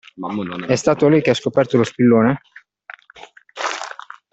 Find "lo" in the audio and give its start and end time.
1.77-1.83